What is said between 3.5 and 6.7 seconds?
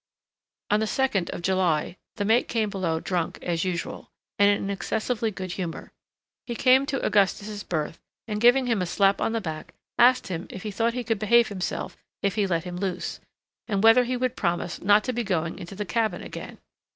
usual, and in an excessively good humor. He